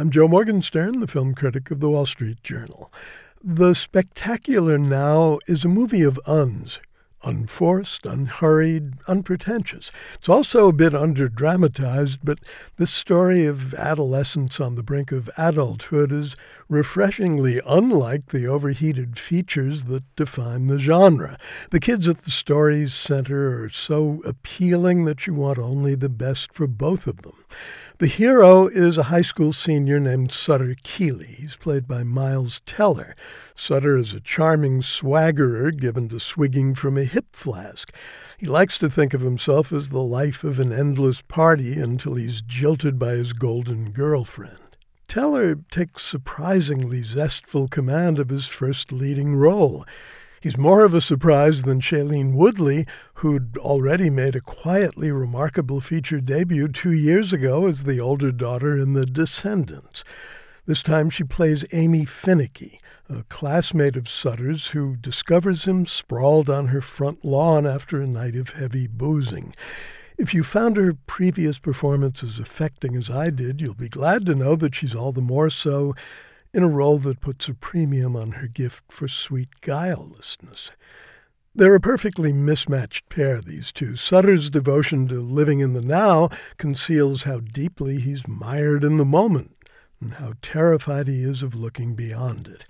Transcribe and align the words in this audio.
I'm 0.00 0.12
Joe 0.12 0.28
Morgenstern, 0.28 1.00
the 1.00 1.08
film 1.08 1.34
critic 1.34 1.72
of 1.72 1.80
the 1.80 1.90
Wall 1.90 2.06
Street 2.06 2.40
Journal. 2.44 2.92
The 3.42 3.74
Spectacular 3.74 4.78
Now 4.78 5.40
is 5.48 5.64
a 5.64 5.68
movie 5.68 6.04
of 6.04 6.20
uns, 6.24 6.78
unforced, 7.24 8.06
unhurried, 8.06 8.92
unpretentious. 9.08 9.90
It's 10.14 10.28
also 10.28 10.68
a 10.68 10.72
bit 10.72 10.92
underdramatized, 10.92 12.20
but 12.22 12.38
this 12.76 12.92
story 12.92 13.44
of 13.44 13.74
adolescence 13.74 14.60
on 14.60 14.76
the 14.76 14.84
brink 14.84 15.10
of 15.10 15.28
adulthood 15.36 16.12
is 16.12 16.36
refreshingly 16.68 17.60
unlike 17.66 18.26
the 18.26 18.46
overheated 18.46 19.18
features 19.18 19.86
that 19.86 20.04
define 20.14 20.68
the 20.68 20.78
genre. 20.78 21.36
The 21.72 21.80
kids 21.80 22.06
at 22.06 22.22
the 22.22 22.30
story's 22.30 22.94
center 22.94 23.64
are 23.64 23.68
so 23.68 24.22
appealing 24.24 25.06
that 25.06 25.26
you 25.26 25.34
want 25.34 25.58
only 25.58 25.96
the 25.96 26.08
best 26.08 26.54
for 26.54 26.68
both 26.68 27.08
of 27.08 27.22
them. 27.22 27.37
The 27.98 28.06
hero 28.06 28.68
is 28.68 28.96
a 28.96 29.10
high 29.10 29.22
school 29.22 29.52
senior 29.52 29.98
named 29.98 30.30
Sutter 30.30 30.76
Keely. 30.84 31.34
He's 31.38 31.56
played 31.56 31.88
by 31.88 32.04
Miles 32.04 32.60
Teller. 32.64 33.16
Sutter 33.56 33.96
is 33.96 34.14
a 34.14 34.20
charming 34.20 34.82
swaggerer 34.82 35.72
given 35.72 36.08
to 36.10 36.20
swigging 36.20 36.76
from 36.76 36.96
a 36.96 37.02
hip 37.02 37.34
flask. 37.34 37.92
He 38.38 38.46
likes 38.46 38.78
to 38.78 38.88
think 38.88 39.14
of 39.14 39.22
himself 39.22 39.72
as 39.72 39.88
the 39.88 40.02
life 40.02 40.44
of 40.44 40.60
an 40.60 40.72
endless 40.72 41.22
party 41.22 41.72
until 41.72 42.14
he's 42.14 42.40
jilted 42.40 43.00
by 43.00 43.14
his 43.14 43.32
golden 43.32 43.90
girlfriend. 43.90 44.76
Teller 45.08 45.56
takes 45.68 46.04
surprisingly 46.04 47.02
zestful 47.02 47.66
command 47.66 48.20
of 48.20 48.28
his 48.28 48.46
first 48.46 48.92
leading 48.92 49.34
role. 49.34 49.84
He's 50.40 50.56
more 50.56 50.84
of 50.84 50.94
a 50.94 51.00
surprise 51.00 51.62
than 51.62 51.80
Shailene 51.80 52.34
Woodley, 52.34 52.86
who'd 53.14 53.58
already 53.58 54.08
made 54.08 54.36
a 54.36 54.40
quietly 54.40 55.10
remarkable 55.10 55.80
feature 55.80 56.20
debut 56.20 56.68
two 56.68 56.92
years 56.92 57.32
ago 57.32 57.66
as 57.66 57.84
the 57.84 57.98
older 57.98 58.30
daughter 58.30 58.78
in 58.78 58.92
The 58.92 59.06
Descendants. 59.06 60.04
This 60.66 60.82
time 60.82 61.10
she 61.10 61.24
plays 61.24 61.64
Amy 61.72 62.04
Finecky, 62.04 62.78
a 63.08 63.24
classmate 63.24 63.96
of 63.96 64.08
Sutter's 64.08 64.68
who 64.68 64.96
discovers 64.96 65.64
him 65.64 65.86
sprawled 65.86 66.48
on 66.48 66.68
her 66.68 66.82
front 66.82 67.24
lawn 67.24 67.66
after 67.66 68.00
a 68.00 68.06
night 68.06 68.36
of 68.36 68.50
heavy 68.50 68.86
boozing. 68.86 69.54
If 70.18 70.34
you 70.34 70.44
found 70.44 70.76
her 70.76 70.94
previous 71.06 71.58
performance 71.58 72.22
as 72.22 72.38
affecting 72.38 72.96
as 72.96 73.08
I 73.08 73.30
did, 73.30 73.60
you'll 73.60 73.74
be 73.74 73.88
glad 73.88 74.26
to 74.26 74.34
know 74.34 74.56
that 74.56 74.74
she's 74.74 74.94
all 74.94 75.12
the 75.12 75.20
more 75.20 75.48
so 75.48 75.94
in 76.52 76.62
a 76.62 76.68
role 76.68 76.98
that 76.98 77.20
puts 77.20 77.48
a 77.48 77.54
premium 77.54 78.16
on 78.16 78.32
her 78.32 78.46
gift 78.46 78.84
for 78.90 79.08
sweet 79.08 79.48
guilelessness. 79.60 80.70
They're 81.54 81.74
a 81.74 81.80
perfectly 81.80 82.32
mismatched 82.32 83.08
pair, 83.08 83.40
these 83.40 83.72
two. 83.72 83.96
Sutter's 83.96 84.48
devotion 84.48 85.08
to 85.08 85.20
living 85.20 85.60
in 85.60 85.72
the 85.72 85.80
now 85.80 86.28
conceals 86.56 87.24
how 87.24 87.40
deeply 87.40 87.98
he's 87.98 88.28
mired 88.28 88.84
in 88.84 88.96
the 88.96 89.04
moment 89.04 89.56
and 90.00 90.14
how 90.14 90.34
terrified 90.40 91.08
he 91.08 91.22
is 91.22 91.42
of 91.42 91.54
looking 91.54 91.94
beyond 91.94 92.46
it. 92.46 92.64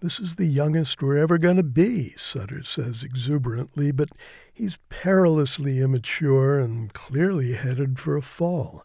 This 0.00 0.18
is 0.18 0.34
the 0.34 0.46
youngest 0.46 1.00
we're 1.00 1.16
ever 1.16 1.38
going 1.38 1.56
to 1.56 1.62
be, 1.62 2.14
Sutter 2.16 2.62
says 2.62 3.02
exuberantly, 3.02 3.92
but 3.92 4.10
he's 4.52 4.78
perilously 4.88 5.80
immature 5.80 6.58
and 6.58 6.92
clearly 6.92 7.54
headed 7.54 7.98
for 7.98 8.16
a 8.16 8.22
fall. 8.22 8.82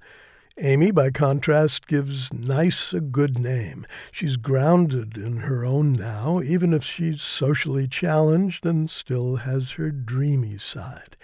Amy, 0.57 0.91
by 0.91 1.09
contrast, 1.09 1.87
gives 1.87 2.33
Nice 2.33 2.91
a 2.91 2.99
good 2.99 3.37
name. 3.37 3.85
She's 4.11 4.35
grounded 4.35 5.15
in 5.15 5.37
her 5.37 5.63
own 5.63 5.93
now, 5.93 6.41
even 6.41 6.73
if 6.73 6.83
she's 6.83 7.21
socially 7.21 7.87
challenged 7.87 8.65
and 8.65 8.89
still 8.89 9.37
has 9.37 9.71
her 9.73 9.91
dreamy 9.91 10.57
side. 10.57 11.15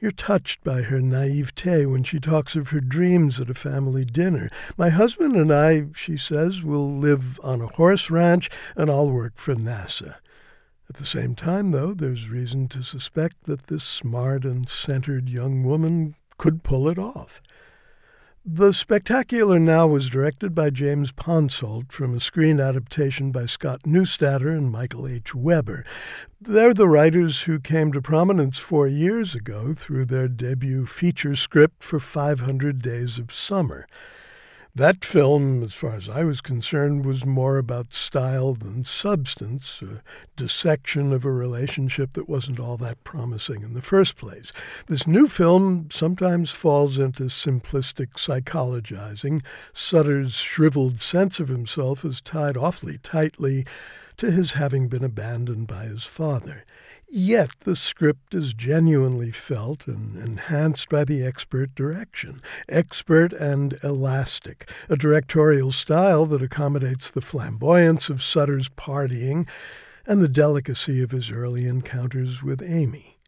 You're 0.00 0.10
touched 0.10 0.62
by 0.62 0.82
her 0.82 1.00
naivete 1.00 1.86
when 1.86 2.04
she 2.04 2.20
talks 2.20 2.56
of 2.56 2.68
her 2.68 2.80
dreams 2.80 3.40
at 3.40 3.48
a 3.48 3.54
family 3.54 4.04
dinner. 4.04 4.50
My 4.76 4.90
husband 4.90 5.36
and 5.36 5.52
I, 5.52 5.86
she 5.94 6.16
says, 6.16 6.62
will 6.62 6.90
live 6.98 7.40
on 7.42 7.60
a 7.60 7.68
horse 7.68 8.10
ranch 8.10 8.50
and 8.76 8.90
I'll 8.90 9.10
work 9.10 9.34
for 9.36 9.54
NASA. 9.54 10.16
At 10.90 10.96
the 10.96 11.06
same 11.06 11.34
time, 11.34 11.70
though, 11.70 11.94
there's 11.94 12.28
reason 12.28 12.68
to 12.68 12.82
suspect 12.82 13.44
that 13.44 13.68
this 13.68 13.84
smart 13.84 14.44
and 14.44 14.68
centered 14.68 15.28
young 15.28 15.64
woman 15.64 16.16
could 16.36 16.62
pull 16.62 16.88
it 16.88 16.98
off. 16.98 17.40
The 18.46 18.74
Spectacular 18.74 19.58
Now 19.58 19.86
was 19.86 20.10
directed 20.10 20.54
by 20.54 20.68
James 20.68 21.12
Ponsoldt 21.12 21.90
from 21.90 22.12
a 22.12 22.20
screen 22.20 22.60
adaptation 22.60 23.32
by 23.32 23.46
Scott 23.46 23.84
Neustadter 23.84 24.54
and 24.54 24.70
Michael 24.70 25.08
H. 25.08 25.34
Weber. 25.34 25.82
They're 26.38 26.74
the 26.74 26.86
writers 26.86 27.44
who 27.44 27.58
came 27.58 27.90
to 27.94 28.02
prominence 28.02 28.58
four 28.58 28.86
years 28.86 29.34
ago 29.34 29.72
through 29.72 30.04
their 30.04 30.28
debut 30.28 30.84
feature 30.84 31.34
script 31.34 31.82
for 31.82 31.98
500 31.98 32.82
Days 32.82 33.18
of 33.18 33.32
Summer. 33.32 33.86
That 34.76 35.04
film, 35.04 35.62
as 35.62 35.72
far 35.72 35.94
as 35.94 36.08
I 36.08 36.24
was 36.24 36.40
concerned, 36.40 37.06
was 37.06 37.24
more 37.24 37.58
about 37.58 37.94
style 37.94 38.54
than 38.54 38.84
substance, 38.84 39.80
a 39.80 40.02
dissection 40.36 41.12
of 41.12 41.24
a 41.24 41.30
relationship 41.30 42.14
that 42.14 42.28
wasn't 42.28 42.58
all 42.58 42.76
that 42.78 43.04
promising 43.04 43.62
in 43.62 43.74
the 43.74 43.80
first 43.80 44.16
place. 44.16 44.50
This 44.88 45.06
new 45.06 45.28
film 45.28 45.90
sometimes 45.92 46.50
falls 46.50 46.98
into 46.98 47.24
simplistic 47.24 48.14
psychologizing. 48.14 49.44
Sutter's 49.72 50.34
shriveled 50.34 51.00
sense 51.00 51.38
of 51.38 51.46
himself 51.46 52.04
is 52.04 52.20
tied 52.20 52.56
awfully 52.56 52.98
tightly 52.98 53.64
to 54.16 54.32
his 54.32 54.54
having 54.54 54.88
been 54.88 55.04
abandoned 55.04 55.68
by 55.68 55.84
his 55.84 56.02
father. 56.02 56.64
Yet 57.08 57.50
the 57.60 57.76
script 57.76 58.34
is 58.34 58.54
genuinely 58.54 59.30
felt 59.30 59.86
and 59.86 60.16
enhanced 60.16 60.88
by 60.88 61.04
the 61.04 61.24
expert 61.24 61.74
direction. 61.74 62.42
Expert 62.68 63.32
and 63.32 63.78
elastic, 63.82 64.68
a 64.88 64.96
directorial 64.96 65.70
style 65.70 66.26
that 66.26 66.42
accommodates 66.42 67.10
the 67.10 67.20
flamboyance 67.20 68.08
of 68.08 68.22
Sutter's 68.22 68.68
partying 68.68 69.46
and 70.06 70.22
the 70.22 70.28
delicacy 70.28 71.02
of 71.02 71.12
his 71.12 71.30
early 71.30 71.66
encounters 71.66 72.42
with 72.42 72.62
Amy. 72.62 73.18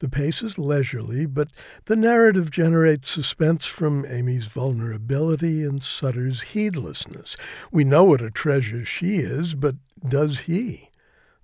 The 0.00 0.08
pace 0.08 0.42
is 0.42 0.58
leisurely, 0.58 1.24
but 1.24 1.48
the 1.86 1.96
narrative 1.96 2.50
generates 2.50 3.10
suspense 3.10 3.66
from 3.66 4.04
Amy's 4.06 4.46
vulnerability 4.46 5.62
and 5.62 5.82
Sutter's 5.82 6.42
heedlessness. 6.42 7.36
We 7.70 7.84
know 7.84 8.04
what 8.04 8.20
a 8.20 8.30
treasure 8.30 8.84
she 8.84 9.18
is, 9.18 9.54
but 9.54 9.76
does 10.06 10.40
he? 10.40 10.90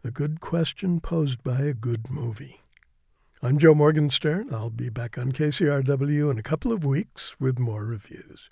A 0.02 0.10
good 0.10 0.40
question 0.40 0.98
posed 1.00 1.42
by 1.42 1.60
a 1.60 1.74
good 1.74 2.08
movie. 2.08 2.62
I'm 3.42 3.58
Joe 3.58 3.74
Morgenstern. 3.74 4.48
I'll 4.50 4.70
be 4.70 4.88
back 4.88 5.18
on 5.18 5.30
KCRW 5.30 6.30
in 6.30 6.38
a 6.38 6.42
couple 6.42 6.72
of 6.72 6.86
weeks 6.86 7.38
with 7.38 7.58
more 7.58 7.84
reviews. 7.84 8.48